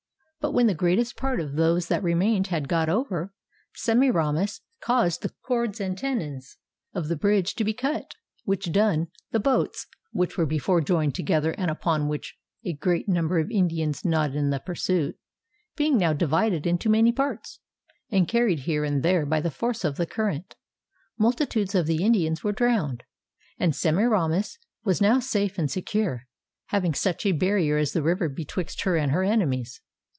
[0.43, 3.31] But when the greatest part of those that remained had got over,
[3.75, 6.57] Semiramis caused the cords and tenons
[6.95, 11.51] of the bridge to be cut, which done, the boats (which were before joined together,
[11.59, 15.15] and upon which was a great number of Indians not in the pursuit)
[15.75, 17.59] being now divided into many parts,
[18.09, 20.55] and carried here and there by the force of the current,
[21.19, 23.03] multitudes of the Indians were drowned,
[23.59, 26.23] and Semiramis was now safe and secure,
[26.69, 29.81] having such a barrier as the river betwixt her and her enemies.